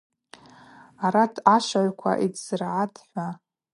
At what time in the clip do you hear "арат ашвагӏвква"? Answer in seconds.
1.05-2.11